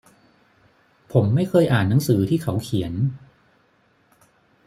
[1.11, 2.93] ผมไม่เคยอ่านหนังสือที่เขาเขียน